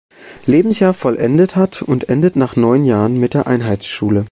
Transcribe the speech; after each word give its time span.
Lebensjahr 0.47 0.95
vollendet 0.95 1.55
hat 1.55 1.83
und 1.83 2.09
endet 2.09 2.35
nach 2.35 2.55
neun 2.55 2.85
Jahren 2.85 3.19
mit 3.19 3.35
der 3.35 3.45
Einheitsschule. 3.45 4.19